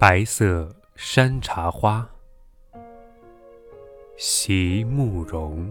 [0.00, 2.08] 白色山茶花，
[4.16, 5.70] 席慕容。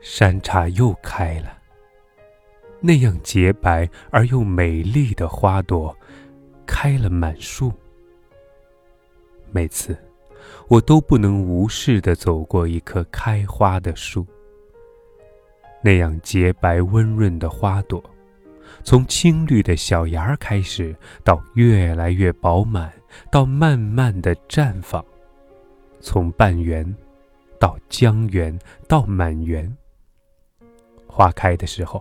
[0.00, 1.58] 山茶又开了，
[2.80, 5.94] 那样洁白而又美丽的花朵，
[6.66, 7.70] 开了满树。
[9.52, 9.94] 每次，
[10.68, 14.26] 我都不能无视的走过一棵开花的树。
[15.82, 18.02] 那样洁白温润的花朵，
[18.84, 20.94] 从青绿的小芽儿开始，
[21.24, 22.92] 到越来越饱满，
[23.30, 25.04] 到慢慢的绽放，
[26.00, 26.94] 从半圆，
[27.58, 29.74] 到将圆，到满圆。
[31.06, 32.00] 花开的时候，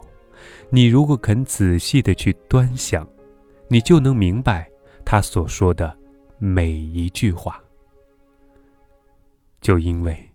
[0.70, 3.08] 你如果肯仔细的去端详，
[3.68, 4.70] 你就能明白
[5.06, 5.98] 他所说的
[6.38, 7.64] 每一句话。
[9.62, 10.30] 就因为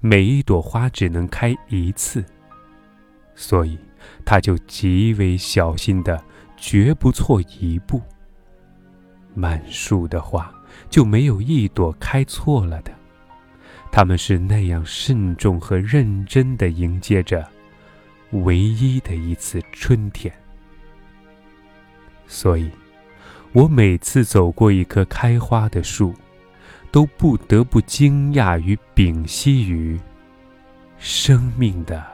[0.00, 2.24] 每一朵花只能开一次，
[3.34, 3.78] 所以
[4.24, 6.22] 他就极为小心的，
[6.56, 8.00] 绝不错一步。
[9.34, 10.52] 满树的花
[10.88, 12.92] 就没有一朵开错了的，
[13.92, 17.48] 他们是那样慎重和认真的迎接着。
[18.44, 20.32] 唯一的一次春天，
[22.28, 22.70] 所以，
[23.50, 26.14] 我每次走过一棵开花的树，
[26.90, 29.98] 都不得不惊讶与屏息于
[30.98, 32.04] 生命的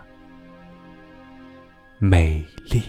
[1.98, 2.82] 美丽。